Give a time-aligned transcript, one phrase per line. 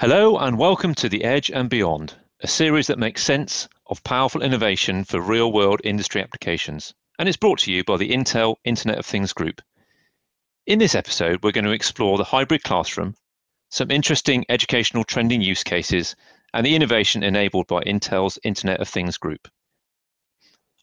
[0.00, 4.42] Hello, and welcome to The Edge and Beyond, a series that makes sense of powerful
[4.42, 6.94] innovation for real world industry applications.
[7.18, 9.60] And it's brought to you by the Intel Internet of Things Group.
[10.66, 13.14] In this episode, we're going to explore the hybrid classroom,
[13.68, 16.16] some interesting educational trending use cases,
[16.54, 19.48] and the innovation enabled by Intel's Internet of Things Group.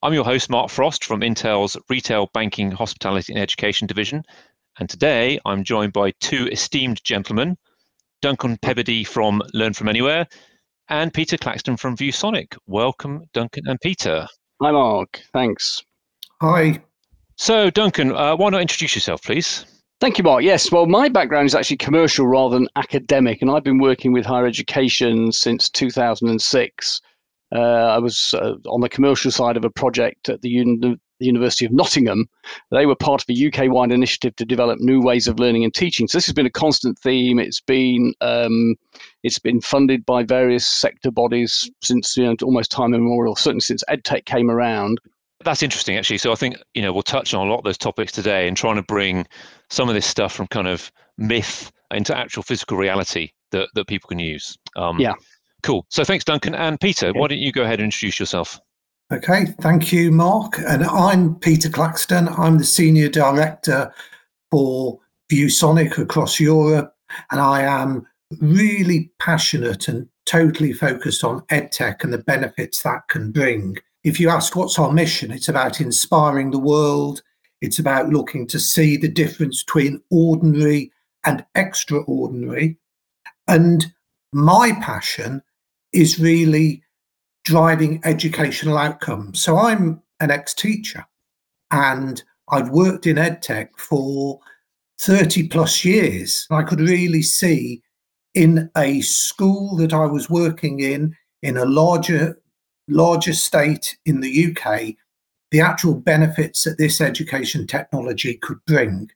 [0.04, 4.26] I'm your host, Mark Frost from Intel's Retail Banking, Hospitality and Education Division.
[4.78, 7.58] And today I'm joined by two esteemed gentlemen
[8.22, 10.28] Duncan Peberdy from Learn From Anywhere,
[10.90, 12.58] and Peter Claxton from ViewSonic.
[12.68, 14.28] Welcome, Duncan and Peter.
[14.62, 15.22] Hi, Mark.
[15.34, 15.84] Thanks.
[16.42, 16.82] Hi.
[17.36, 19.66] So, Duncan, uh, why not introduce yourself, please?
[20.00, 20.44] Thank you, Mark.
[20.44, 24.26] Yes, well, my background is actually commercial rather than academic, and I've been working with
[24.26, 27.02] higher education since 2006.
[27.56, 31.26] Uh, I was uh, on the commercial side of a project at the uni- the
[31.26, 32.30] University of Nottingham.
[32.72, 35.74] They were part of a UK wide initiative to develop new ways of learning and
[35.74, 36.08] teaching.
[36.08, 37.40] So this has been a constant theme.
[37.40, 38.76] It's been um,
[39.24, 43.84] it's been funded by various sector bodies since you know almost time immemorial, certainly since
[43.90, 45.00] EdTech came around.
[45.44, 46.18] That's interesting, actually.
[46.18, 48.58] So I think you know we'll touch on a lot of those topics today and
[48.58, 49.26] trying to bring
[49.70, 54.08] some of this stuff from kind of myth into actual physical reality that, that people
[54.08, 54.58] can use.
[54.76, 55.14] Um, yeah.
[55.64, 55.86] Cool.
[55.90, 56.56] So thanks, Duncan.
[56.56, 58.60] And Peter, why don't you go ahead and introduce yourself?
[59.10, 60.60] Okay, thank you, Mark.
[60.68, 62.28] And I'm Peter Claxton.
[62.28, 63.90] I'm the Senior Director
[64.52, 65.00] for
[65.32, 66.94] ViewSonic across Europe.
[67.32, 68.06] And I am
[68.42, 73.78] really passionate and totally focused on EdTech and the benefits that can bring.
[74.04, 77.22] If you ask what's our mission, it's about inspiring the world.
[77.62, 80.92] It's about looking to see the difference between ordinary
[81.24, 82.78] and extraordinary.
[83.48, 83.86] And
[84.34, 85.44] my passion
[85.94, 86.84] is really
[87.48, 89.42] driving educational outcomes.
[89.42, 91.06] So I'm an ex teacher
[91.72, 94.42] and I've worked in edtech for
[95.00, 96.46] 30 plus years.
[96.52, 97.82] I could really see
[98.34, 102.38] in a school that I was working in, in a larger,
[102.90, 104.96] larger state in the UK,
[105.52, 109.10] the actual benefits that this education technology could bring.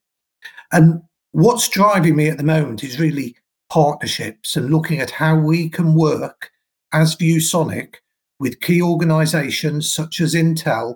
[0.72, 3.36] And what's driving me at the moment is really
[3.70, 6.50] partnerships and looking at how we can work
[6.94, 7.96] as ViewSonic
[8.42, 10.96] with key organizations such as Intel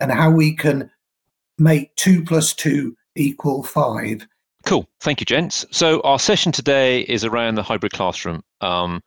[0.00, 0.90] and how we can
[1.56, 4.26] make two plus two equal five.
[4.66, 4.88] Cool.
[5.00, 5.64] Thank you, gents.
[5.70, 9.02] So, our session today is around the hybrid classroom um,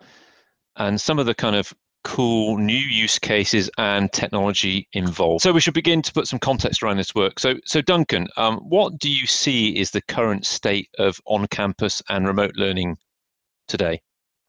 [0.77, 1.73] and some of the kind of
[2.05, 5.43] cool new use cases and technology involved.
[5.43, 7.37] So, we should begin to put some context around this work.
[7.37, 12.01] So, so Duncan, um, what do you see is the current state of on campus
[12.09, 12.97] and remote learning
[13.67, 14.01] today?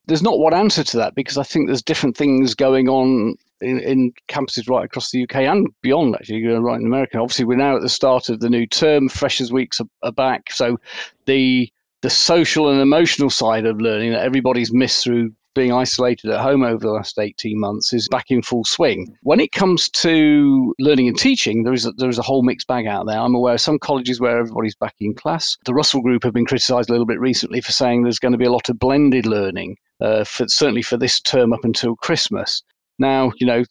[0.06, 3.81] There's not one answer to that because I think there's different things going on in,
[3.81, 6.15] in campuses right across the UK and beyond.
[6.15, 7.19] Actually, right in America.
[7.19, 9.09] Obviously, we're now at the start of the new term.
[9.09, 10.78] Freshers' weeks are, are back, so
[11.26, 11.70] the
[12.03, 16.62] the social and emotional side of learning that everybody's missed through being isolated at home
[16.62, 19.16] over the last 18 months is back in full swing.
[19.22, 22.66] When it comes to learning and teaching, there is a, there is a whole mixed
[22.66, 23.19] bag out there.
[23.19, 25.56] I'm aware of some colleges where everybody's back in class.
[25.65, 28.38] The Russell Group have been criticised a little bit recently for saying there's going to
[28.38, 32.62] be a lot of blended learning, uh, for, certainly for this term up until Christmas.
[32.99, 33.65] Now, you know,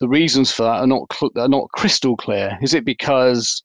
[0.00, 2.58] the reasons for that are not cl- are not crystal clear.
[2.62, 3.62] Is it because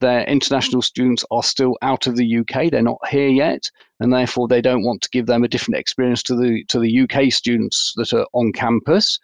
[0.00, 2.70] their international students are still out of the UK.
[2.70, 3.70] They're not here yet,
[4.00, 7.00] and therefore they don't want to give them a different experience to the to the
[7.00, 9.18] UK students that are on campus.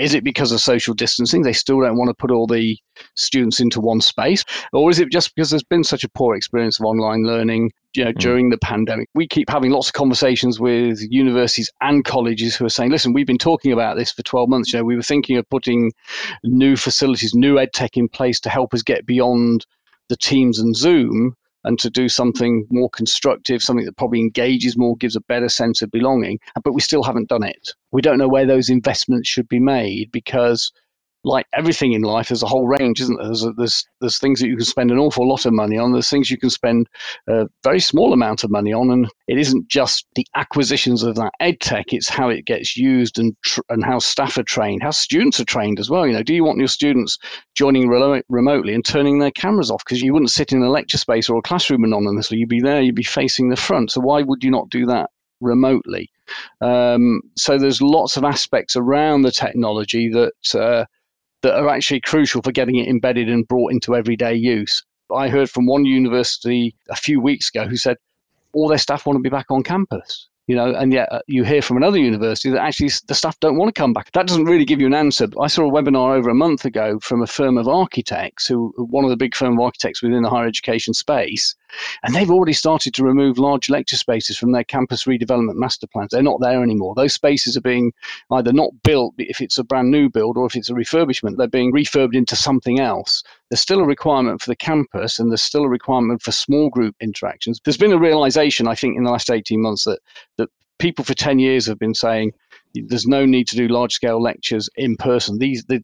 [0.00, 1.42] Is it because of social distancing?
[1.42, 2.78] They still don't want to put all the
[3.16, 6.80] students into one space, or is it just because there's been such a poor experience
[6.80, 8.18] of online learning you know, mm.
[8.18, 9.08] during the pandemic?
[9.14, 13.26] We keep having lots of conversations with universities and colleges who are saying, "Listen, we've
[13.26, 14.72] been talking about this for 12 months.
[14.72, 15.92] You know, we were thinking of putting
[16.44, 19.66] new facilities, new ed tech in place to help us get beyond."
[20.08, 24.96] the Teams and Zoom and to do something more constructive, something that probably engages more,
[24.96, 26.38] gives a better sense of belonging.
[26.62, 27.72] But we still haven't done it.
[27.92, 30.72] We don't know where those investments should be made because
[31.22, 33.26] like everything in life, there's a whole range, isn't there?
[33.26, 35.92] There's, there's, there's things that you can spend an awful lot of money on.
[35.92, 36.88] There's things you can spend
[37.28, 41.32] a very small amount of money on, and it isn't just the acquisitions of that
[41.40, 44.90] ed tech; it's how it gets used and tr- and how staff are trained, how
[44.90, 46.06] students are trained as well.
[46.06, 47.18] You know, do you want your students
[47.54, 50.98] joining re- remotely and turning their cameras off because you wouldn't sit in a lecture
[50.98, 52.38] space or a classroom anonymously?
[52.38, 53.90] You'd be there, you'd be facing the front.
[53.90, 55.10] So why would you not do that
[55.42, 56.10] remotely?
[56.62, 60.58] Um, so there's lots of aspects around the technology that.
[60.58, 60.86] Uh,
[61.42, 64.82] that are actually crucial for getting it embedded and brought into everyday use.
[65.14, 67.96] I heard from one university a few weeks ago who said
[68.52, 70.28] all their staff want to be back on campus.
[70.46, 73.56] You know, and yet uh, you hear from another university that actually the staff don't
[73.56, 74.10] want to come back.
[74.12, 75.28] That doesn't really give you an answer.
[75.40, 79.04] I saw a webinar over a month ago from a firm of architects, who one
[79.04, 81.54] of the big firm of architects within the higher education space,
[82.02, 86.10] And they've already started to remove large lecture spaces from their campus redevelopment master plans.
[86.10, 86.94] They're not there anymore.
[86.94, 87.92] Those spaces are being
[88.30, 91.48] either not built if it's a brand new build or if it's a refurbishment, they're
[91.48, 93.22] being refurbed into something else.
[93.50, 96.94] There's still a requirement for the campus and there's still a requirement for small group
[97.00, 97.60] interactions.
[97.64, 100.00] There's been a realization, I think, in the last 18 months that,
[100.38, 102.32] that people for 10 years have been saying
[102.74, 105.38] there's no need to do large scale lectures in person.
[105.38, 105.82] These, the,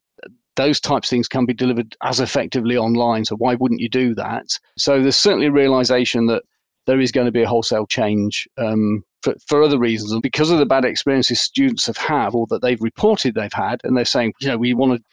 [0.56, 3.24] those types of things can be delivered as effectively online.
[3.24, 4.58] So why wouldn't you do that?
[4.76, 6.42] So there's certainly a realization that
[6.86, 10.12] there is going to be a wholesale change um, for, for other reasons.
[10.12, 13.80] And because of the bad experiences students have had or that they've reported they've had,
[13.84, 15.04] and they're saying, you know, we want to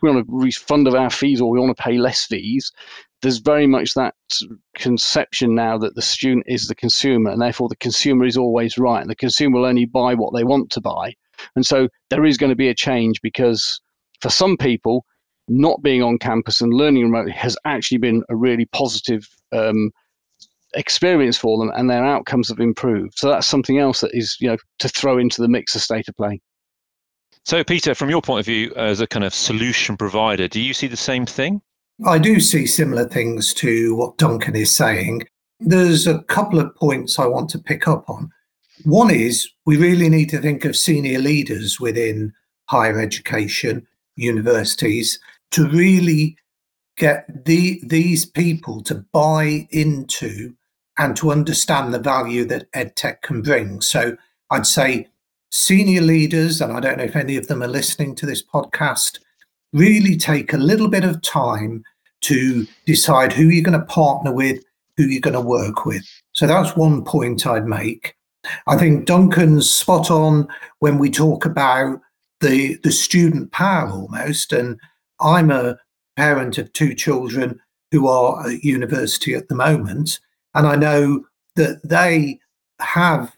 [0.00, 2.70] we want a refund of our fees or we want to pay less fees.
[3.20, 4.14] There's very much that
[4.76, 9.00] conception now that the student is the consumer, and therefore the consumer is always right,
[9.00, 11.14] and the consumer will only buy what they want to buy.
[11.56, 13.80] And so there is going to be a change because
[14.22, 15.04] for some people,
[15.48, 19.90] not being on campus and learning remotely has actually been a really positive um,
[20.74, 23.18] experience for them, and their outcomes have improved.
[23.18, 26.08] So that's something else that is, you know, to throw into the mix of state
[26.08, 26.40] of play.
[27.44, 30.72] So, Peter, from your point of view as a kind of solution provider, do you
[30.72, 31.60] see the same thing?
[32.06, 35.22] I do see similar things to what Duncan is saying.
[35.58, 38.30] There's a couple of points I want to pick up on.
[38.84, 42.32] One is we really need to think of senior leaders within
[42.66, 43.86] higher education
[44.16, 45.18] universities
[45.52, 46.36] to really
[46.96, 50.54] get the, these people to buy into
[50.98, 53.80] and to understand the value that EdTech can bring.
[53.80, 54.16] So
[54.50, 55.08] I'd say
[55.50, 59.18] senior leaders, and I don't know if any of them are listening to this podcast,
[59.72, 61.82] really take a little bit of time
[62.22, 64.62] to decide who you're going to partner with,
[64.96, 66.04] who you're going to work with.
[66.32, 68.14] So that's one point I'd make.
[68.66, 70.48] I think Duncan's spot on
[70.80, 72.00] when we talk about
[72.42, 74.52] the the student power almost.
[74.52, 74.78] And
[75.20, 75.78] I'm a
[76.16, 77.58] parent of two children
[77.90, 80.20] who are at university at the moment,
[80.54, 81.24] and I know
[81.56, 82.40] that they
[82.80, 83.34] have,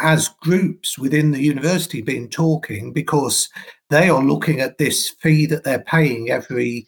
[0.00, 3.48] as groups within the university, been talking because
[3.90, 6.86] they are looking at this fee that they're paying every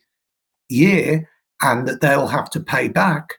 [0.68, 1.28] year
[1.62, 3.34] and that they'll have to pay back.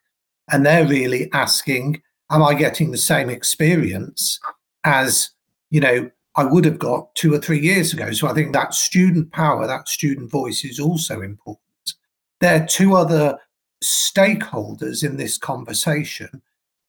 [0.51, 4.39] And they're really asking, Am I getting the same experience
[4.85, 5.31] as,
[5.69, 8.11] you know, I would have got two or three years ago.
[8.11, 11.59] So I think that student power, that student voice is also important.
[12.39, 13.37] There are two other
[13.83, 16.41] stakeholders in this conversation.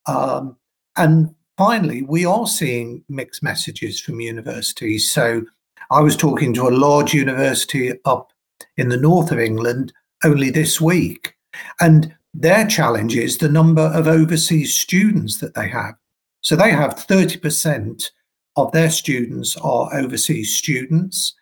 [0.06, 0.56] Um,
[0.96, 5.10] and finally, we are seeing mixed messages from universities.
[5.12, 5.42] So
[5.90, 8.32] I was talking to a large university up
[8.76, 9.92] in the north of England
[10.24, 11.34] only this week.
[11.80, 15.94] And their challenge is the number of overseas students that they have.
[16.40, 18.10] So they have 30%
[18.56, 21.34] of their students are overseas students.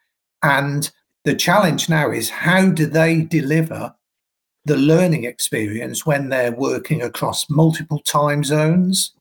[0.42, 0.90] And
[1.24, 3.94] the challenge now is how do they deliver
[4.64, 9.12] the learning experience when they're working across multiple time zones,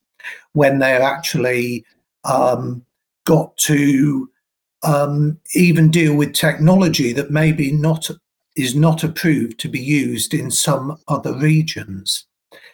[0.54, 1.86] when they're actually
[2.26, 2.86] um,
[3.26, 4.30] got to
[4.84, 8.10] um, even deal with technology that maybe not
[8.56, 12.26] is not approved to be used in some other regions.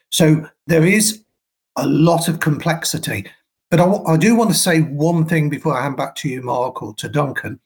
[0.10, 1.24] So there is
[1.76, 3.28] a lot of complexity.
[3.72, 6.42] But I, I do want to say one thing before I hand back to you,
[6.42, 7.60] Mark, or to Duncan.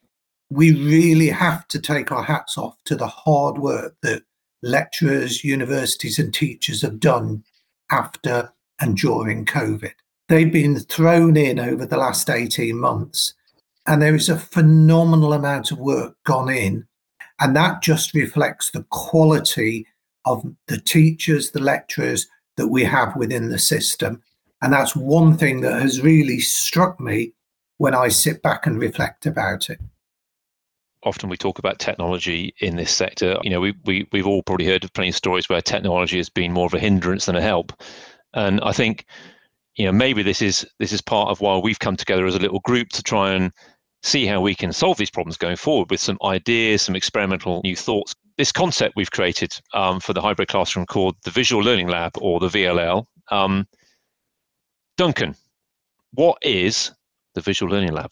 [0.50, 4.24] We really have to take our hats off to the hard work that
[4.64, 7.44] lecturers, universities, and teachers have done
[7.92, 9.92] after and during COVID.
[10.28, 13.34] They've been thrown in over the last 18 months,
[13.88, 16.88] and there is a phenomenal amount of work gone in.
[17.40, 19.88] And that just reflects the quality
[20.26, 24.22] of the teachers, the lecturers that we have within the system.
[24.62, 27.34] And that's one thing that has really struck me
[27.78, 29.80] when I sit back and reflect about it.
[31.04, 33.38] Often we talk about technology in this sector.
[33.42, 36.30] You know, we, we, we've all probably heard of plenty of stories where technology has
[36.30, 37.72] been more of a hindrance than a help.
[38.34, 39.06] And I think,
[39.76, 42.40] you know, maybe this is this is part of why we've come together as a
[42.40, 43.54] little group to try and
[44.04, 47.78] see how we can solve these problems going forward with some ideas, some experimental new
[47.78, 48.14] thoughts.
[48.38, 52.40] This concept we've created um, for the hybrid classroom called the Visual Learning Lab or
[52.40, 53.66] the VLL um,
[55.00, 55.34] Duncan,
[56.12, 56.92] what is
[57.34, 58.12] the Visual Learning Lab?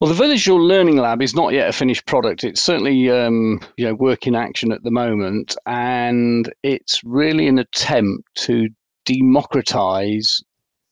[0.00, 2.42] Well, the Visual Learning Lab is not yet a finished product.
[2.42, 7.60] It's certainly um, you know work in action at the moment, and it's really an
[7.60, 8.70] attempt to
[9.04, 10.42] democratize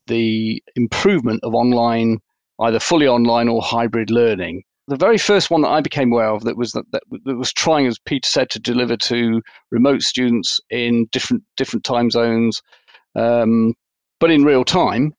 [0.07, 2.21] the improvement of online,
[2.61, 4.63] either fully online or hybrid learning.
[4.87, 7.53] The very first one that I became aware of that was that, that, that was
[7.53, 12.63] trying, as Peter said, to deliver to remote students in different different time zones
[13.17, 13.75] um,
[14.21, 15.15] but in real time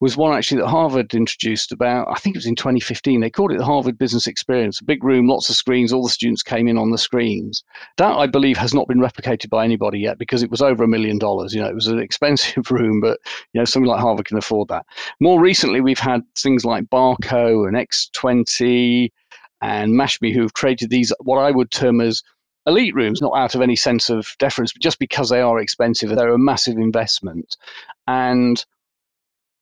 [0.00, 3.20] was one actually that Harvard introduced about, I think it was in 2015.
[3.20, 4.80] They called it the Harvard Business Experience.
[4.80, 7.64] A big room, lots of screens, all the students came in on the screens.
[7.96, 10.88] That, I believe, has not been replicated by anybody yet because it was over a
[10.88, 11.54] million dollars.
[11.54, 13.18] You know, it was an expensive room, but,
[13.52, 14.84] you know, something like Harvard can afford that.
[15.20, 19.10] More recently, we've had things like Barco and X20
[19.62, 22.22] and Mashme who've created these, what I would term as
[22.66, 26.10] elite rooms, not out of any sense of deference, but just because they are expensive.
[26.10, 27.56] They're a massive investment.
[28.06, 28.64] And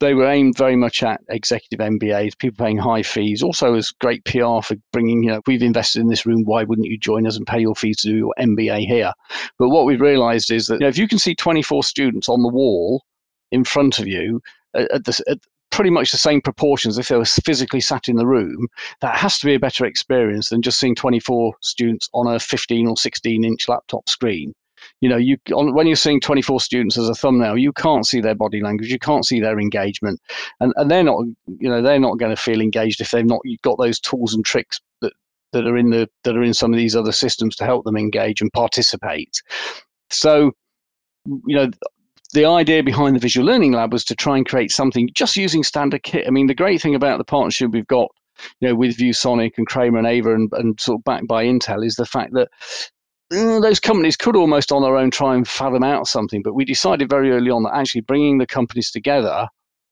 [0.02, 4.24] they were aimed very much at executive MBAs, people paying high fees, also as great
[4.24, 7.36] PR for bringing, you know, we've invested in this room, why wouldn't you join us
[7.36, 9.12] and pay your fees to do your MBA here?
[9.58, 12.42] But what we've realized is that you know, if you can see 24 students on
[12.42, 13.04] the wall
[13.52, 14.40] in front of you
[14.74, 15.38] uh, at, the, at
[15.72, 18.68] pretty much the same proportions if they were physically sat in the room,
[19.00, 22.86] that has to be a better experience than just seeing 24 students on a 15
[22.86, 24.54] or 16 inch laptop screen.
[25.00, 28.20] You know you on, when you're seeing 24 students as a thumbnail you can't see
[28.20, 30.20] their body language you can't see their engagement
[30.58, 33.42] and, and they're not you know they're not going to feel engaged if they've not
[33.62, 35.12] got those tools and tricks that
[35.52, 37.96] that are in the that are in some of these other systems to help them
[37.96, 39.40] engage and participate.
[40.10, 40.52] So
[41.26, 41.70] you know
[42.32, 45.62] the idea behind the visual learning lab was to try and create something just using
[45.62, 48.08] standard kit i mean the great thing about the partnership we've got
[48.60, 51.84] you know with ViewSonic and Kramer and AVer and, and sort of backed by Intel
[51.84, 52.48] is the fact that
[53.32, 56.64] uh, those companies could almost on their own try and fathom out something, but we
[56.64, 59.46] decided very early on that actually bringing the companies together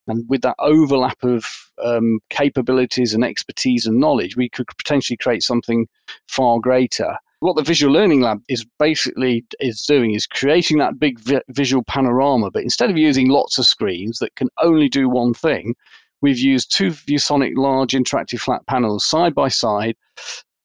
[0.06, 1.46] and with that overlap of
[1.82, 5.86] um, capabilities and expertise and knowledge, we could potentially create something
[6.28, 7.16] far greater.
[7.40, 11.82] What the Visual Learning Lab is basically is doing is creating that big vi- visual
[11.82, 15.74] panorama, but instead of using lots of screens that can only do one thing,
[16.20, 19.96] we've used two ViewSonic large interactive flat panels side by side,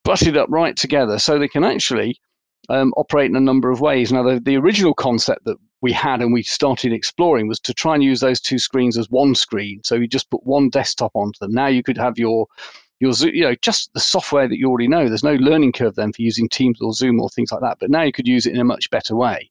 [0.03, 2.19] butted up right together, so they can actually
[2.67, 4.11] um, operate in a number of ways.
[4.11, 7.93] Now, the, the original concept that we had and we started exploring was to try
[7.93, 9.81] and use those two screens as one screen.
[9.83, 11.53] So you just put one desktop onto them.
[11.53, 12.47] Now you could have your
[12.99, 15.07] your you know just the software that you already know.
[15.07, 17.77] There's no learning curve then for using Teams or Zoom or things like that.
[17.79, 19.49] But now you could use it in a much better way.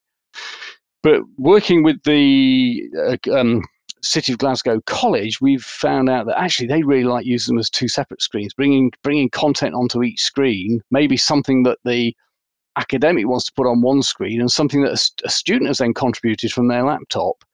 [1.03, 3.63] But working with the uh, um,
[4.03, 7.69] City of Glasgow College, we've found out that actually they really like using them as
[7.69, 12.17] two separate screens, bringing bringing content onto each screen, maybe something that the
[12.77, 15.95] academic wants to put on one screen and something that a, a student has then
[15.95, 17.45] contributed from their laptop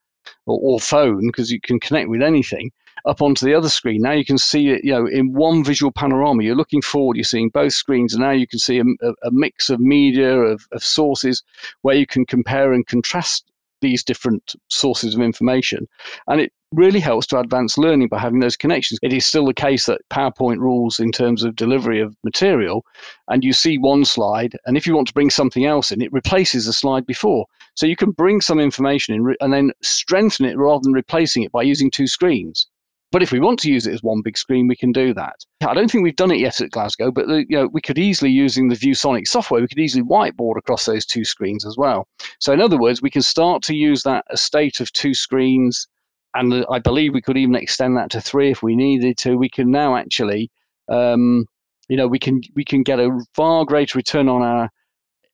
[0.45, 2.71] or, or phone because you can connect with anything
[3.05, 4.01] up onto the other screen.
[4.01, 6.43] Now you can see it, you know, in one visual panorama.
[6.43, 9.69] You're looking forward, you're seeing both screens, and now you can see a, a mix
[9.69, 11.43] of media, of, of sources,
[11.81, 13.45] where you can compare and contrast
[13.81, 15.87] these different sources of information.
[16.27, 18.99] And it really helps to advance learning by having those connections.
[19.01, 22.85] It is still the case that PowerPoint rules in terms of delivery of material,
[23.27, 26.13] and you see one slide, and if you want to bring something else in, it
[26.13, 27.45] replaces the slide before.
[27.75, 31.51] So you can bring some information in and then strengthen it rather than replacing it
[31.51, 32.67] by using two screens.
[33.11, 35.35] But if we want to use it as one big screen, we can do that.
[35.67, 38.31] I don't think we've done it yet at Glasgow, but you know, we could easily,
[38.31, 42.07] using the ViewSonic software, we could easily whiteboard across those two screens as well.
[42.39, 45.87] So in other words, we can start to use that estate of two screens,
[46.35, 49.35] and I believe we could even extend that to three if we needed to.
[49.37, 50.49] We can now actually,
[50.87, 51.45] um,
[51.89, 54.69] you know, we can we can get a far greater return on our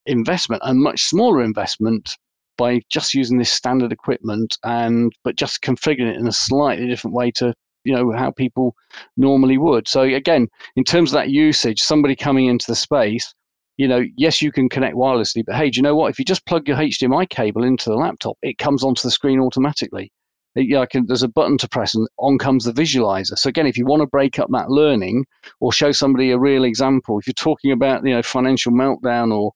[0.07, 2.17] investment and much smaller investment
[2.57, 7.15] by just using this standard equipment and but just configuring it in a slightly different
[7.15, 7.53] way to
[7.88, 8.75] you know how people
[9.15, 9.88] normally would.
[9.88, 13.34] So again, in terms of that usage, somebody coming into the space,
[13.77, 16.10] you know, yes, you can connect wirelessly, but hey, do you know what?
[16.10, 19.39] If you just plug your HDMI cable into the laptop, it comes onto the screen
[19.39, 20.12] automatically.
[20.56, 23.38] It, you know, can, there's a button to press, and on comes the visualizer.
[23.38, 25.25] So again, if you want to break up that learning
[25.62, 29.53] or show somebody a real example, if you're talking about you know financial meltdown or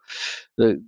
[0.58, 0.82] the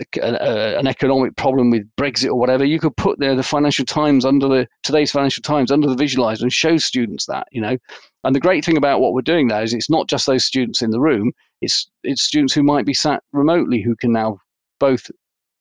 [0.00, 4.24] Uh, an economic problem with Brexit or whatever, you could put there the Financial Times
[4.24, 7.78] under the today's Financial Times under the visualizer and show students that, you know.
[8.24, 10.82] And the great thing about what we're doing there is it's not just those students
[10.82, 14.38] in the room; it's it's students who might be sat remotely who can now
[14.80, 15.08] both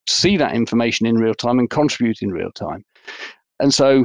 [0.07, 2.83] see that information in real time and contribute in real time.
[3.59, 4.03] And so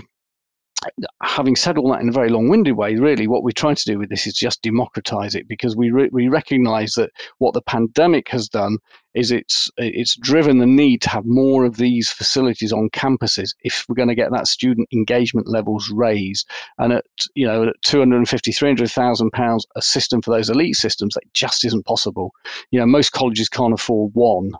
[1.23, 3.99] having said all that in a very long-winded way, really, what we're trying to do
[3.99, 8.29] with this is just democratize it because we re- we recognise that what the pandemic
[8.29, 8.79] has done
[9.15, 13.85] is it's it's driven the need to have more of these facilities on campuses if
[13.89, 16.49] we're going to get that student engagement levels raised.
[16.79, 17.05] And at
[17.35, 21.87] you know at 250, 300,000 pounds a system for those elite systems, that just isn't
[21.87, 22.33] possible.
[22.71, 24.53] You know, most colleges can't afford one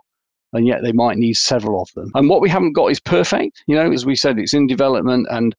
[0.53, 2.11] and yet they might need several of them.
[2.15, 3.63] And what we haven't got is perfect.
[3.67, 5.55] You know, as we said, it's in development, and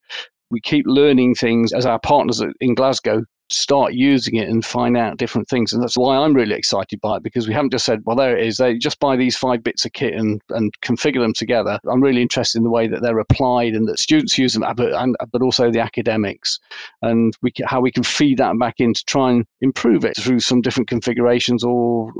[0.51, 5.17] we keep learning things as our partners in Glasgow start using it and find out
[5.17, 5.73] different things.
[5.73, 8.37] And that's why I'm really excited by it because we haven't just said, well, there
[8.37, 8.57] it is.
[8.57, 11.79] They just buy these five bits of kit and, and configure them together.
[11.89, 14.93] I'm really interested in the way that they're applied and that students use them, but,
[14.93, 16.59] and, but also the academics
[17.01, 20.17] and we can, how we can feed that back in to try and improve it
[20.17, 22.11] through some different configurations or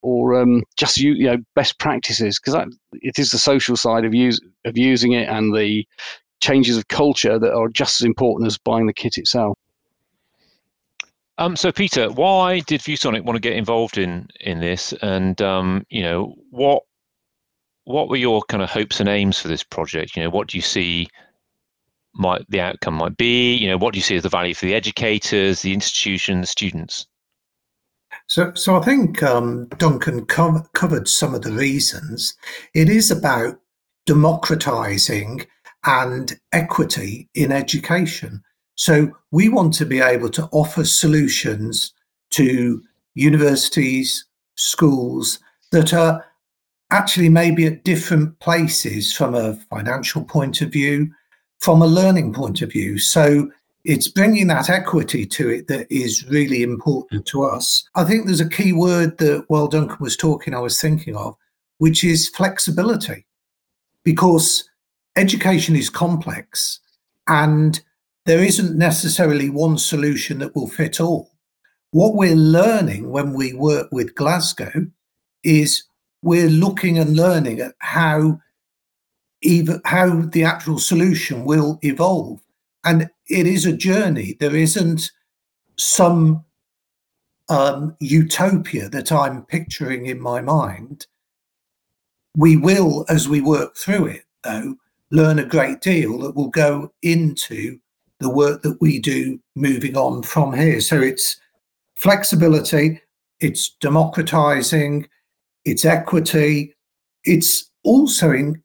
[0.00, 4.14] or um, just you, you know best practices because it is the social side of
[4.14, 5.84] use of using it and the
[6.40, 9.56] changes of culture that are just as important as buying the kit itself.
[11.38, 15.86] Um, so Peter, why did ViewSonic want to get involved in in this, and um,
[15.88, 16.82] you know what
[17.84, 20.16] what were your kind of hopes and aims for this project?
[20.16, 21.08] You know, what do you see
[22.12, 23.54] might the outcome might be?
[23.54, 26.46] You know, what do you see as the value for the educators, the institution, the
[26.46, 27.06] students?
[28.26, 32.34] So, so I think um, Duncan co- covered some of the reasons.
[32.74, 33.58] It is about
[34.06, 35.46] democratizing
[35.88, 38.42] and equity in education.
[38.74, 41.94] So we want to be able to offer solutions
[42.30, 42.82] to
[43.14, 45.38] universities, schools
[45.72, 46.24] that are
[46.90, 51.10] actually maybe at different places from a financial point of view,
[51.58, 52.98] from a learning point of view.
[52.98, 53.50] So
[53.84, 57.88] it's bringing that equity to it that is really important to us.
[57.94, 61.34] I think there's a key word that while Duncan was talking, I was thinking of,
[61.78, 63.24] which is flexibility,
[64.04, 64.68] because
[65.18, 66.80] education is complex
[67.26, 67.80] and
[68.24, 71.32] there isn't necessarily one solution that will fit all.
[71.90, 74.86] What we're learning when we work with Glasgow
[75.42, 75.82] is
[76.22, 78.40] we're looking and learning at how
[79.40, 82.40] even how the actual solution will evolve.
[82.84, 84.36] And it is a journey.
[84.40, 85.10] There isn't
[85.76, 86.44] some
[87.48, 91.06] um, utopia that I'm picturing in my mind.
[92.36, 94.76] We will, as we work through it, though,
[95.10, 97.78] learn a great deal that will go into
[98.20, 100.80] the work that we do moving on from here.
[100.80, 101.40] So it's
[101.94, 103.00] flexibility,
[103.40, 105.08] it's democratizing,
[105.64, 106.74] it's equity,
[107.24, 108.62] it's also in,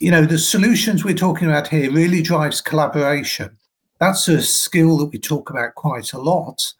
[0.00, 3.56] you know, the solutions we're talking about here really drives collaboration.
[4.00, 6.72] That's a skill that we talk about quite a lot.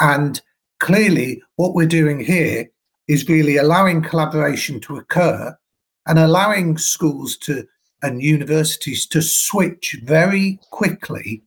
[0.00, 0.40] And
[0.80, 2.68] clearly, what we're doing here
[3.08, 5.56] is really allowing collaboration to occur
[6.06, 7.66] and allowing schools to
[8.02, 11.42] and universities to switch very quickly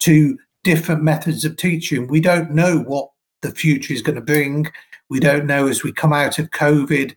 [0.00, 2.06] to different methods of teaching.
[2.06, 3.10] We don't know what
[3.42, 4.66] the future is going to bring.
[5.08, 7.14] We don't know as we come out of COVID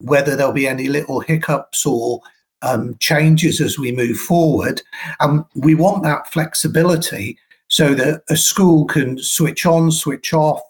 [0.00, 2.20] whether there'll be any little hiccups or
[2.62, 4.82] um, changes as we move forward.
[5.20, 10.60] And we want that flexibility so that a school can switch on, switch off,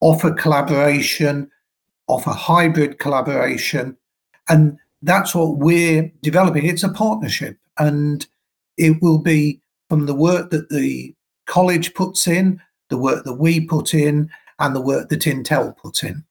[0.00, 1.50] offer collaboration,
[2.08, 3.96] offer hybrid collaboration.
[4.48, 6.66] And that's what we're developing.
[6.66, 8.26] It's a partnership, and
[8.76, 11.14] it will be from the work that the
[11.46, 16.02] college puts in, the work that we put in, and the work that Intel put
[16.02, 16.24] in.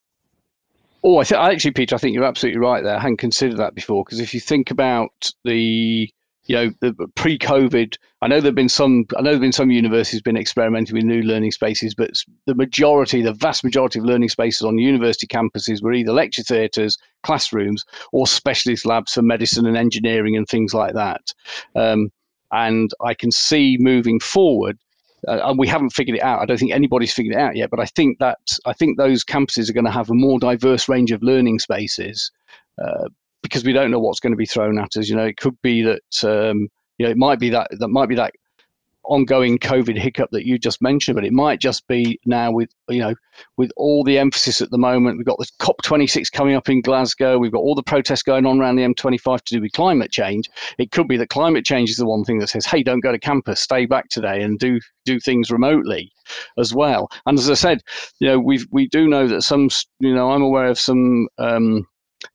[1.04, 2.96] Oh, I think actually, Peter, I think you're absolutely right there.
[2.96, 6.10] I hadn't considered that before because if you think about the
[6.46, 9.06] you know, the pre-COVID, I know there've been some.
[9.18, 12.12] I know there've been some universities been experimenting with new learning spaces, but
[12.46, 16.98] the majority, the vast majority of learning spaces on university campuses were either lecture theatres,
[17.24, 21.34] classrooms, or specialist labs for medicine and engineering and things like that.
[21.76, 22.12] Um,
[22.52, 24.78] and I can see moving forward.
[25.26, 26.42] Uh, and we haven't figured it out.
[26.42, 27.70] I don't think anybody's figured it out yet.
[27.70, 30.90] But I think that I think those campuses are going to have a more diverse
[30.90, 32.32] range of learning spaces.
[32.84, 33.08] Uh,
[33.44, 35.08] because we don't know what's going to be thrown at us.
[35.08, 38.10] You know, it could be that um, you know it might be that that might
[38.10, 38.34] be that
[39.06, 43.00] ongoing COVID hiccup that you just mentioned, but it might just be now with you
[43.00, 43.16] know
[43.58, 45.18] with all the emphasis at the moment.
[45.18, 47.38] We've got the COP26 coming up in Glasgow.
[47.38, 50.50] We've got all the protests going on around the M25 to do with climate change.
[50.78, 53.12] It could be that climate change is the one thing that says, "Hey, don't go
[53.12, 56.12] to campus, stay back today and do do things remotely."
[56.58, 57.82] As well, and as I said,
[58.20, 61.86] you know, we we do know that some, you know, I'm aware of some um,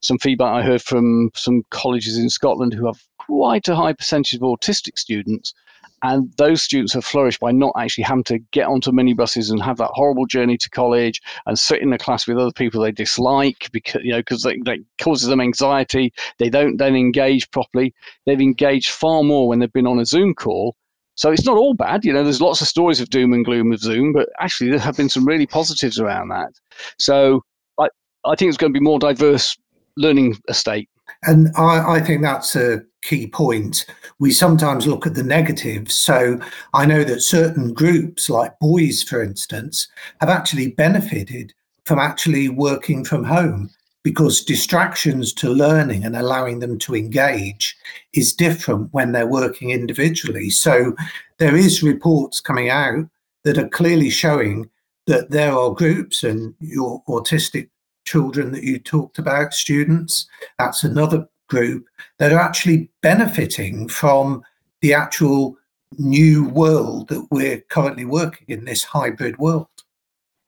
[0.01, 4.35] some feedback I heard from some colleges in Scotland who have quite a high percentage
[4.35, 5.53] of autistic students.
[6.01, 9.77] And those students have flourished by not actually having to get onto minibuses and have
[9.77, 13.67] that horrible journey to college and sit in a class with other people they dislike
[13.73, 16.13] because you know because that causes them anxiety.
[16.37, 17.93] They don't then engage properly.
[18.25, 20.77] They've engaged far more when they've been on a Zoom call
[21.19, 22.05] so it's not all bad.
[22.05, 24.79] You know, there's lots of stories of doom and gloom with Zoom, but actually there
[24.79, 26.53] have been some really positives around that.
[26.97, 27.43] So
[27.77, 27.89] I,
[28.25, 29.57] I think it's going to be more diverse
[29.99, 30.89] learning estate.
[31.23, 33.85] And I, I, think that's a key point.
[34.19, 35.93] We sometimes look at the negatives.
[35.93, 36.39] So
[36.73, 39.87] I know that certain groups, like boys, for instance,
[40.21, 41.53] have actually benefited
[41.85, 43.69] from actually working from home
[44.03, 47.75] because distractions to learning and allowing them to engage
[48.13, 50.49] is different when they're working individually.
[50.49, 50.95] So
[51.37, 53.09] there is reports coming out
[53.43, 54.69] that are clearly showing
[55.07, 57.69] that there are groups and your autistic
[58.09, 61.85] children that you talked about, students, that's another group
[62.17, 64.41] that are actually benefiting from
[64.81, 65.55] the actual
[65.97, 69.67] new world that we're currently working in, this hybrid world.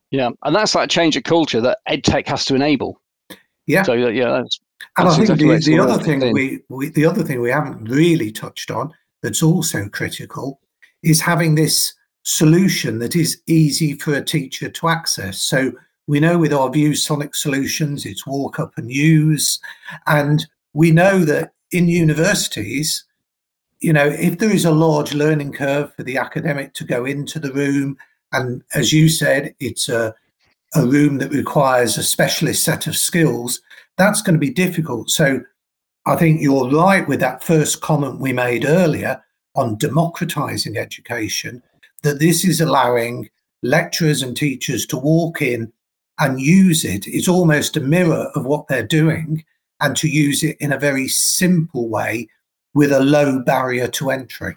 [0.09, 2.99] Yeah, and that's that change of culture that EdTech has to enable.
[3.67, 3.83] Yeah.
[3.83, 4.59] So yeah, that's,
[4.97, 7.51] and that's I think exactly the, the other thing we, we the other thing we
[7.51, 10.59] haven't really touched on that's also critical
[11.03, 11.93] is having this
[12.23, 15.41] solution that is easy for a teacher to access.
[15.41, 15.71] So
[16.07, 19.59] we know with our ViewSonic solutions, it's walk up and use,
[20.07, 23.05] and we know that in universities,
[23.79, 27.39] you know, if there is a large learning curve for the academic to go into
[27.39, 27.97] the room,
[28.31, 30.13] and as you said, it's a,
[30.75, 33.61] a room that requires a specialist set of skills,
[33.97, 35.09] that's going to be difficult.
[35.09, 35.41] So
[36.05, 39.23] I think you're right with that first comment we made earlier
[39.55, 41.61] on democratizing education,
[42.03, 43.29] that this is allowing
[43.63, 45.71] lecturers and teachers to walk in
[46.19, 47.07] and use it.
[47.07, 49.43] It's almost a mirror of what they're doing
[49.79, 52.27] and to use it in a very simple way
[52.73, 54.55] with a low barrier to entry.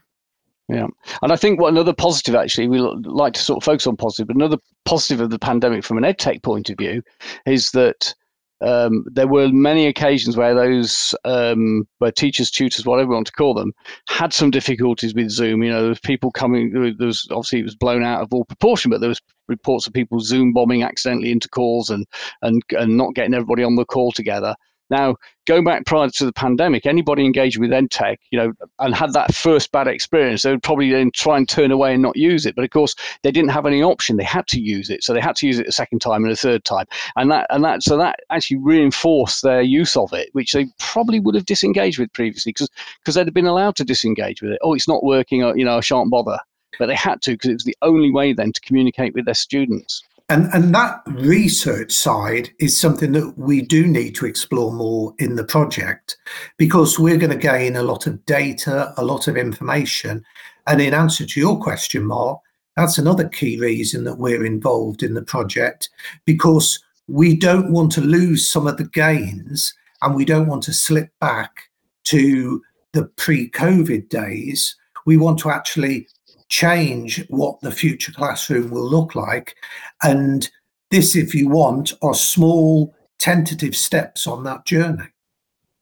[0.69, 0.87] Yeah,
[1.21, 4.29] and I think what another positive actually we like to sort of focus on positive,
[4.29, 7.03] but another positive of the pandemic from an edtech point of view
[7.45, 8.15] is that
[8.61, 13.33] um, there were many occasions where those um, where teachers, tutors, whatever you want to
[13.33, 13.73] call them,
[14.09, 15.63] had some difficulties with Zoom.
[15.63, 16.73] You know, there was people coming.
[16.73, 19.93] There was obviously it was blown out of all proportion, but there was reports of
[19.93, 22.07] people Zoom bombing accidentally into calls and
[22.43, 24.55] and and not getting everybody on the call together.
[24.91, 25.17] Now,
[25.47, 29.35] going back prior to the pandemic, anybody engaged with EdTech, you know, and had that
[29.35, 32.55] first bad experience, they would probably then try and turn away and not use it.
[32.55, 35.21] But of course, they didn't have any option; they had to use it, so they
[35.21, 37.83] had to use it a second time and a third time, and that and that
[37.83, 42.13] so that actually reinforced their use of it, which they probably would have disengaged with
[42.13, 42.69] previously because
[43.01, 44.59] because they'd have been allowed to disengage with it.
[44.63, 46.39] Oh, it's not working, or, you know, I shan't bother.
[46.79, 49.35] But they had to because it was the only way then to communicate with their
[49.35, 50.03] students.
[50.31, 55.37] And, and that research side is something that we do need to explore more in
[55.37, 56.17] the project
[56.57, 60.25] because we're going to gain a lot of data, a lot of information.
[60.67, 62.41] And in answer to your question, Mark,
[62.75, 65.91] that's another key reason that we're involved in the project
[66.25, 70.73] because we don't want to lose some of the gains and we don't want to
[70.73, 71.69] slip back
[72.05, 74.75] to the pre COVID days.
[75.05, 76.09] We want to actually
[76.49, 79.57] change what the future classroom will look like.
[80.03, 80.49] And
[80.91, 85.09] this, if you want, are small tentative steps on that journey.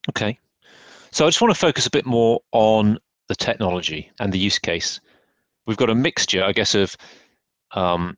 [0.09, 0.39] Okay.
[1.11, 2.99] So I just want to focus a bit more on
[3.29, 5.01] the technology and the use case.
[5.67, 6.97] We've got a mixture, I guess, of
[7.73, 8.17] um,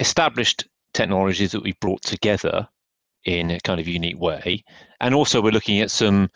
[0.00, 2.68] established technologies that we've brought together
[3.24, 4.64] in a kind of unique way.
[5.00, 6.30] And also we're looking at some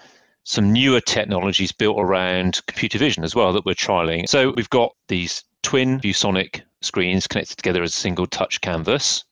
[0.49, 4.27] some newer technologies built around computer vision as well that we're trialing.
[4.27, 9.25] So we've got these twin ViewSonic screens connected together as a single touch canvas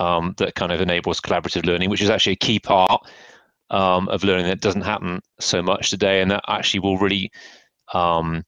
[0.00, 3.00] um, that kind of enables collaborative learning, which is actually a key part
[3.70, 7.30] um, of learning that doesn't happen so much today, and that actually will really
[7.94, 8.44] um,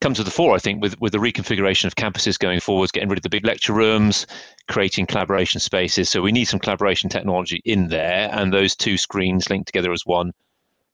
[0.00, 3.08] come to the fore, I think, with with the reconfiguration of campuses going forwards, getting
[3.08, 4.24] rid of the big lecture rooms,
[4.68, 6.08] creating collaboration spaces.
[6.08, 10.06] So we need some collaboration technology in there, and those two screens linked together as
[10.06, 10.30] one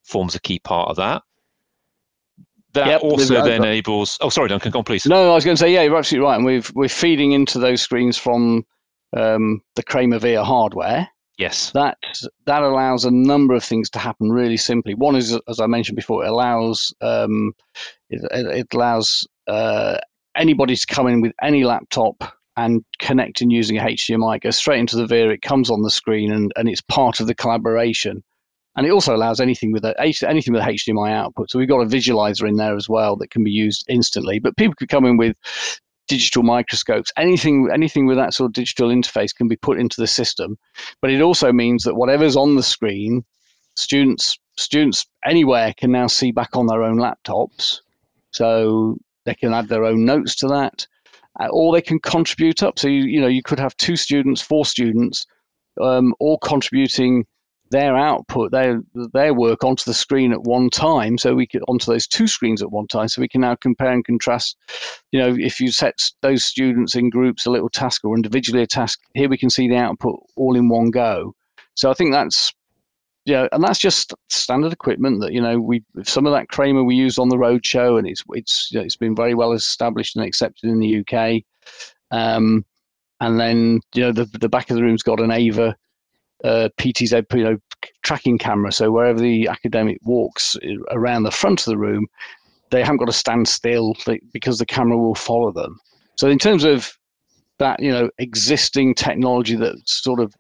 [0.07, 1.23] forms a key part of that.
[2.75, 4.19] That yep, also then enables.
[4.21, 5.07] Oh, sorry, Duncan, go on, please.
[5.07, 7.59] No, I was going to say, yeah, you're absolutely right, and we've we're feeding into
[7.59, 8.67] those screens from
[9.17, 11.09] um, the Kramer Via hardware.
[11.39, 11.71] Yes.
[11.73, 11.99] That
[12.47, 14.95] that allows a number of things to happen really simply.
[14.95, 17.53] One is, as I mentioned before, it allows um,
[18.11, 19.99] it, it, allows uh,
[20.35, 24.37] anybody to come in with any laptop and connect and using a HDMI.
[24.37, 25.29] It goes straight into the Via.
[25.29, 28.23] It comes on the screen, and and it's part of the collaboration
[28.77, 29.95] and it also allows anything with a
[30.29, 31.51] anything with HDMI output.
[31.51, 34.39] So we've got a visualizer in there as well that can be used instantly.
[34.39, 35.37] But people could come in with
[36.09, 40.07] digital microscopes, anything anything with that sort of digital interface can be put into the
[40.07, 40.59] system.
[41.01, 43.25] But it also means that whatever's on the screen,
[43.77, 47.81] students students anywhere can now see back on their own laptops.
[48.31, 50.87] So they can add their own notes to that,
[51.41, 52.79] uh, or they can contribute up.
[52.79, 55.25] So you you know you could have two students, four students,
[55.81, 57.25] um, all contributing
[57.71, 61.91] their output, their their work onto the screen at one time, so we could onto
[61.91, 64.57] those two screens at one time, so we can now compare and contrast.
[65.13, 68.67] You know, if you set those students in groups a little task or individually a
[68.67, 71.35] task, here we can see the output all in one go.
[71.75, 72.53] So I think that's
[73.25, 76.95] yeah, and that's just standard equipment that you know we some of that Kramer we
[76.95, 80.17] used on the road show, and it's it's you know, it's been very well established
[80.17, 81.43] and accepted in the UK.
[82.13, 82.65] Um,
[83.21, 85.75] and then you know the the back of the room's got an AVer
[86.45, 87.59] uh, PTZ you know,
[88.03, 88.73] tracking camera.
[88.73, 92.07] So wherever the academic walks uh, around the front of the room,
[92.71, 93.95] they haven't got to stand still
[94.33, 95.79] because the camera will follow them.
[96.17, 96.97] So in terms of
[97.59, 100.35] that you know existing technology that sort of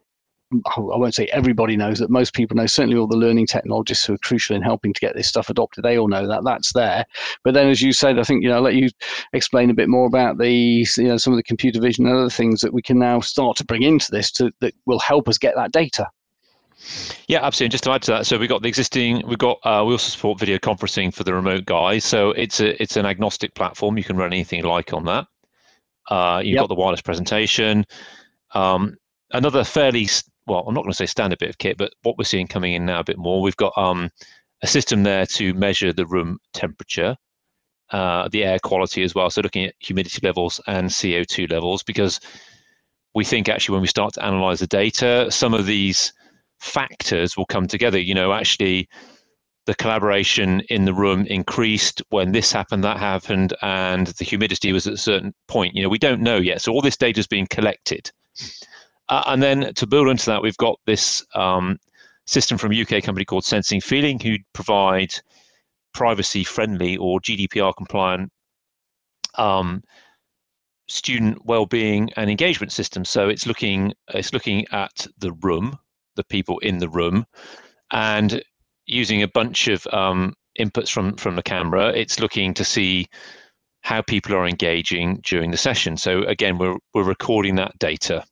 [0.52, 2.66] I won't say everybody knows that most people know.
[2.66, 5.84] Certainly, all the learning technologists who are crucial in helping to get this stuff adopted,
[5.84, 7.04] they all know that that's there.
[7.42, 8.88] But then, as you said, I think you know, I'll let you
[9.32, 12.30] explain a bit more about the you know some of the computer vision and other
[12.30, 15.38] things that we can now start to bring into this to that will help us
[15.38, 16.06] get that data.
[17.26, 17.66] Yeah, absolutely.
[17.66, 19.92] And just to add to that, so we've got the existing, we've got, uh, we
[19.92, 22.04] also support video conferencing for the remote guys.
[22.04, 23.96] So it's a, it's an agnostic platform.
[23.96, 25.26] You can run anything you like on that.
[26.08, 26.62] Uh, you've yep.
[26.62, 27.84] got the wireless presentation.
[28.52, 28.96] Um,
[29.32, 30.08] another fairly,
[30.46, 32.74] well, I'm not going to say standard bit of kit, but what we're seeing coming
[32.74, 34.10] in now a bit more, we've got um,
[34.62, 37.16] a system there to measure the room temperature,
[37.90, 39.30] uh, the air quality as well.
[39.30, 42.20] So looking at humidity levels and CO2 levels, because
[43.14, 46.12] we think actually when we start to analyze the data, some of these
[46.60, 47.98] factors will come together.
[47.98, 48.88] You know, actually,
[49.66, 54.86] the collaboration in the room increased when this happened, that happened, and the humidity was
[54.86, 55.74] at a certain point.
[55.74, 56.62] You know, we don't know yet.
[56.62, 58.10] So all this data is being collected.
[59.08, 61.78] Uh, and then to build into that, we've got this um,
[62.26, 65.12] system from a UK company called Sensing Feeling, who provide
[65.94, 68.30] privacy friendly or GDPR compliant
[69.36, 69.82] um,
[70.88, 73.04] student well-being and engagement system.
[73.04, 75.78] So it's looking it's looking at the room
[76.16, 77.26] the people in the room
[77.92, 78.42] and
[78.86, 83.06] using a bunch of um, inputs from from the camera it's looking to see
[83.82, 88.24] how people are engaging during the session so again we're we're recording that data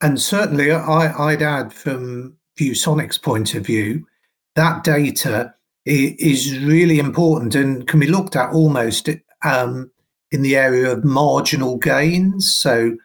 [0.00, 4.06] and certainly I, i'd add from viewsonic's point of view
[4.54, 5.54] that data
[5.86, 9.08] is really important and can be looked at almost
[9.44, 9.90] um,
[10.30, 12.96] in the area of marginal gains so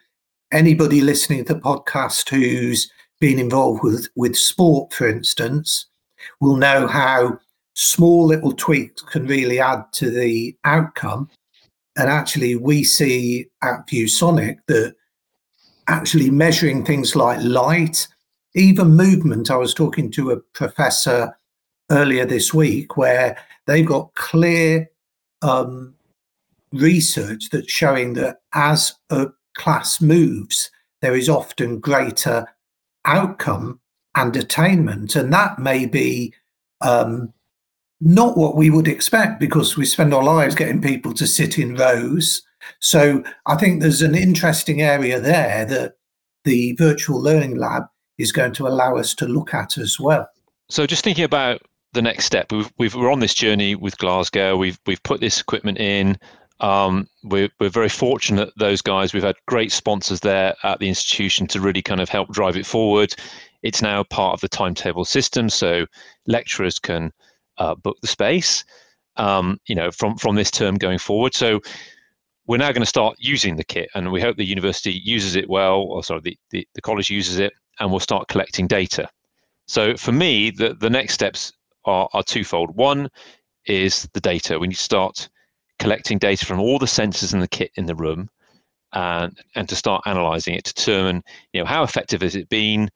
[0.52, 5.86] anybody listening to the podcast who's been involved with, with sport, for instance,
[6.40, 7.38] will know how
[7.74, 11.28] small little tweaks can really add to the outcome.
[11.96, 14.94] And actually, we see at ViewSonic that
[15.90, 18.06] actually measuring things like light,
[18.54, 19.50] even movement.
[19.50, 21.36] I was talking to a professor
[21.90, 24.88] earlier this week where they've got clear
[25.42, 25.94] um,
[26.72, 30.70] research that's showing that as a class moves,
[31.02, 32.46] there is often greater
[33.04, 33.80] outcome
[34.14, 35.16] and attainment.
[35.16, 36.32] And that may be
[36.80, 37.32] um,
[38.00, 41.74] not what we would expect because we spend our lives getting people to sit in
[41.74, 42.42] rows.
[42.78, 45.94] So I think there's an interesting area there that
[46.44, 47.84] the virtual learning lab
[48.18, 50.28] is going to allow us to look at as well.
[50.68, 54.56] So just thinking about the next step, we've, we've, we're on this journey with Glasgow.
[54.56, 56.18] We've we've put this equipment in.
[56.60, 59.14] Um, we're, we're very fortunate, those guys.
[59.14, 62.66] We've had great sponsors there at the institution to really kind of help drive it
[62.66, 63.14] forward.
[63.62, 65.86] It's now part of the timetable system, so
[66.26, 67.12] lecturers can
[67.60, 68.64] uh, book the space,
[69.16, 71.34] um, you know, from, from this term going forward.
[71.34, 71.60] So
[72.46, 75.48] we're now going to start using the kit, and we hope the university uses it
[75.48, 79.08] well, or sorry, the, the, the college uses it, and we'll start collecting data.
[79.68, 81.52] So for me, the, the next steps
[81.84, 82.74] are, are twofold.
[82.74, 83.08] One
[83.66, 84.58] is the data.
[84.58, 85.28] We need to start
[85.78, 88.28] collecting data from all the sensors in the kit in the room
[88.92, 92.90] and and to start analyzing it to determine you know how effective has it been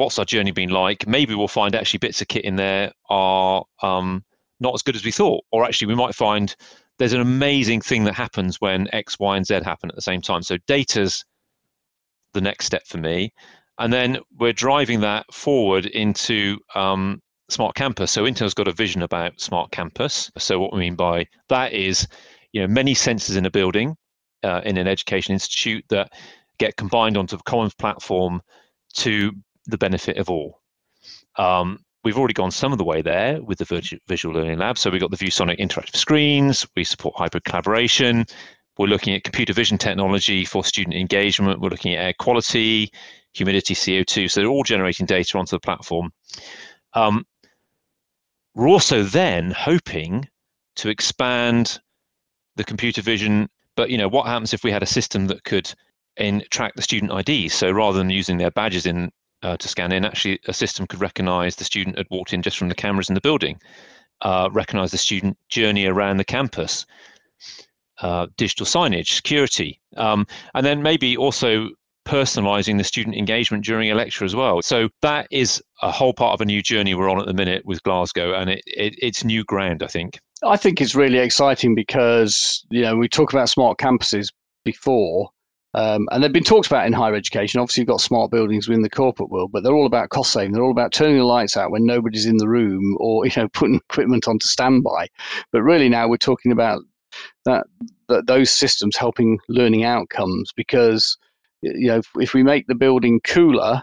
[0.00, 3.64] what's our journey been like maybe we'll find actually bits of kit in there are
[3.82, 4.24] um,
[4.58, 6.56] not as good as we thought or actually we might find
[6.98, 10.20] there's an amazing thing that happens when x y and z happen at the same
[10.20, 11.24] time so data's
[12.34, 13.32] the next step for me
[13.78, 18.10] and then we're driving that forward into um, smart campus.
[18.12, 20.30] So Intel's got a vision about smart campus.
[20.38, 22.06] So what we mean by that is,
[22.52, 23.96] you know, many sensors in a building,
[24.42, 26.12] uh, in an education institute that
[26.58, 28.40] get combined onto a common platform
[28.94, 29.32] to
[29.70, 30.60] the benefit of all.
[31.36, 34.78] Um, we've already gone some of the way there with the visual learning lab.
[34.78, 36.66] So we've got the ViewSonic interactive screens.
[36.76, 38.26] We support hybrid collaboration.
[38.78, 41.60] We're looking at computer vision technology for student engagement.
[41.60, 42.90] We're looking at air quality,
[43.34, 44.30] humidity, CO2.
[44.30, 46.12] So they're all generating data onto the platform.
[46.94, 47.26] Um,
[48.54, 50.28] we're also then hoping
[50.76, 51.78] to expand
[52.56, 53.48] the computer vision.
[53.76, 55.72] But you know, what happens if we had a system that could
[56.16, 57.48] in track the student ID?
[57.48, 59.10] So rather than using their badges in
[59.42, 62.58] uh, to scan in, actually a system could recognise the student had walked in just
[62.58, 63.58] from the cameras in the building,
[64.22, 66.86] uh, recognise the student journey around the campus,
[68.00, 71.68] uh, digital signage, security, um, and then maybe also
[72.06, 74.62] personalizing the student engagement during a lecture as well.
[74.62, 77.64] So that is a whole part of a new journey we're on at the minute
[77.64, 80.18] with Glasgow, and it, it, it's new ground, I think.
[80.42, 84.28] I think it's really exciting because you know we talk about smart campuses
[84.64, 85.30] before,
[85.74, 87.60] um, and they've been talked about in higher education.
[87.60, 90.52] Obviously, you've got smart buildings within the corporate world, but they're all about cost saving.
[90.52, 93.48] They're all about turning the lights out when nobody's in the room, or you know
[93.52, 95.08] putting equipment onto standby.
[95.52, 96.82] But really, now we're talking about
[97.44, 97.66] that,
[98.08, 101.16] that those systems helping learning outcomes because
[101.62, 103.82] you know if, if we make the building cooler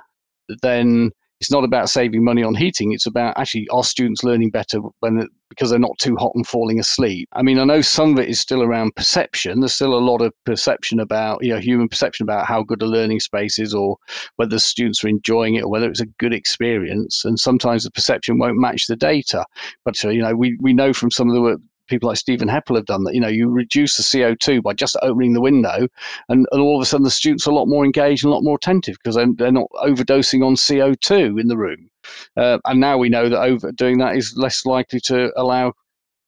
[0.62, 2.93] then it's not about saving money on heating.
[2.93, 6.80] It's about actually our students learning better when because they're not too hot and falling
[6.80, 7.30] asleep.
[7.34, 9.60] I mean, I know some of it is still around perception.
[9.60, 12.88] There's still a lot of perception about you know human perception about how good a
[12.88, 13.97] learning space is, or
[14.38, 17.23] whether students are enjoying it, or whether it's a good experience.
[17.23, 19.45] And sometimes the perception won't match the data.
[19.86, 22.47] But uh, you know, we we know from some of the work people like Stephen
[22.47, 23.13] Heppell have done that.
[23.13, 25.88] You know, you reduce the CO2 by just opening the window,
[26.30, 28.36] and, and all of a sudden the students are a lot more engaged and a
[28.36, 31.89] lot more attentive because they're, they're not overdosing on CO2 in the room.
[32.36, 35.73] Uh, and now we know that over doing that is less likely to allow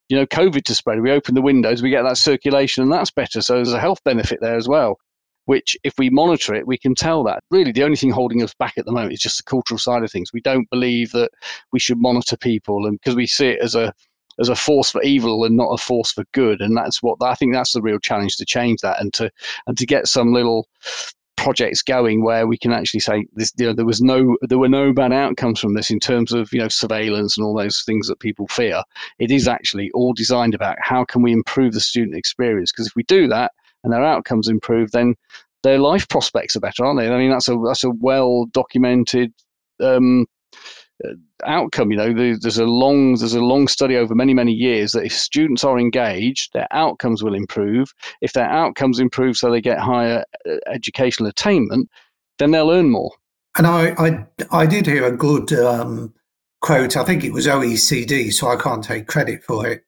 [0.09, 3.11] you know covid to spread we open the windows we get that circulation and that's
[3.11, 4.97] better so there's a health benefit there as well
[5.45, 8.53] which if we monitor it we can tell that really the only thing holding us
[8.55, 11.31] back at the moment is just the cultural side of things we don't believe that
[11.71, 13.93] we should monitor people and because we see it as a
[14.39, 16.61] as a force for evil and not a force for good.
[16.61, 19.31] And that's what I think that's the real challenge to change that and to
[19.67, 20.67] and to get some little
[21.39, 24.67] projects going where we can actually say this you know, there was no there were
[24.67, 28.07] no bad outcomes from this in terms of you know surveillance and all those things
[28.07, 28.83] that people fear.
[29.19, 32.71] It is actually all designed about how can we improve the student experience?
[32.71, 33.51] Because if we do that
[33.83, 35.15] and their outcomes improve then
[35.63, 37.09] their life prospects are better aren't they?
[37.09, 39.33] I mean that's a that's a well documented
[39.81, 40.25] um,
[41.45, 41.91] outcome.
[41.91, 45.13] You know, there's a long there's a long study over many many years that if
[45.13, 47.93] students are engaged, their outcomes will improve.
[48.21, 51.89] If their outcomes improve, so they get higher uh, educational attainment,
[52.37, 53.11] then they'll earn more.
[53.57, 56.13] And I I, I did hear a good um,
[56.61, 56.97] quote.
[56.97, 59.83] I think it was OECD, so I can't take credit for it.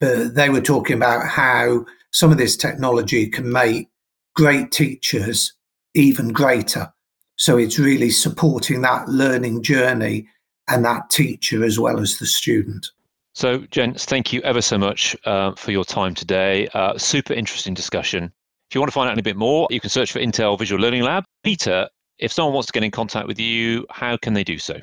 [0.00, 3.88] But they were talking about how some of this technology can make
[4.34, 5.52] great teachers
[5.94, 6.92] even greater.
[7.36, 10.28] So it's really supporting that learning journey
[10.68, 12.86] and that teacher as well as the student.
[13.34, 16.68] So, gents, thank you ever so much uh, for your time today.
[16.68, 18.32] Uh, super interesting discussion.
[18.70, 20.80] If you want to find out a bit more, you can search for Intel Visual
[20.80, 21.24] Learning Lab.
[21.42, 24.80] Peter, if someone wants to get in contact with you, how can they do so?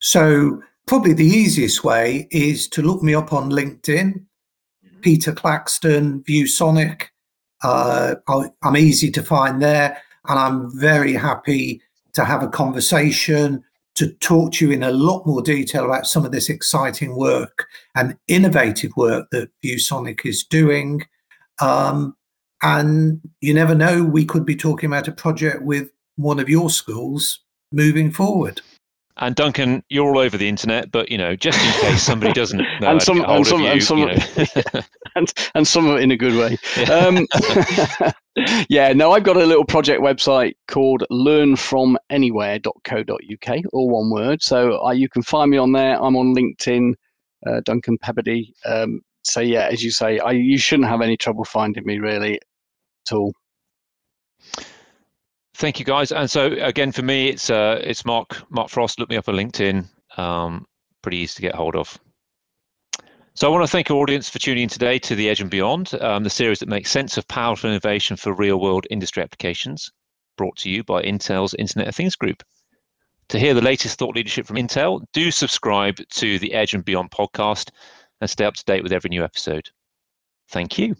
[0.00, 5.00] So, probably the easiest way is to look me up on LinkedIn, mm-hmm.
[5.00, 7.06] Peter Claxton, ViewSonic.
[7.64, 8.14] Uh,
[8.62, 11.82] I'm easy to find there, and I'm very happy
[12.12, 13.64] to have a conversation
[13.96, 17.66] to talk to you in a lot more detail about some of this exciting work
[17.94, 21.02] and innovative work that ViewSonic is doing.
[21.60, 22.16] Um,
[22.62, 26.70] and you never know, we could be talking about a project with one of your
[26.70, 27.40] schools
[27.72, 28.60] moving forward.
[29.18, 32.58] And Duncan, you're all over the internet, but you know, just in case somebody doesn't
[32.80, 34.16] know and some, and some, you, and some, you know.
[35.16, 36.56] and, and some of it in a good way.
[36.90, 37.26] Um,
[38.68, 44.42] yeah, no, I've got a little project website called learnfromanywhere.co.uk, all one word.
[44.42, 46.00] So uh, you can find me on there.
[46.00, 46.92] I'm on LinkedIn,
[47.46, 48.52] uh, Duncan Peberdy.
[48.64, 52.34] Um, so yeah, as you say, I, you shouldn't have any trouble finding me really
[52.36, 53.32] at all.
[55.54, 56.12] Thank you, guys.
[56.12, 59.00] And so again, for me, it's uh, it's Mark Mark Frost.
[59.00, 59.86] Look me up on LinkedIn.
[60.18, 60.66] Um,
[61.02, 61.98] pretty easy to get hold of.
[63.36, 65.50] So I want to thank our audience for tuning in today to The Edge and
[65.50, 69.90] Beyond, um, the series that makes sense of powerful innovation for real-world industry applications,
[70.38, 72.42] brought to you by Intel's Internet of Things Group.
[73.28, 77.10] To hear the latest thought leadership from Intel, do subscribe to the Edge and Beyond
[77.10, 77.68] podcast
[78.22, 79.68] and stay up to date with every new episode.
[80.48, 80.96] Thank you.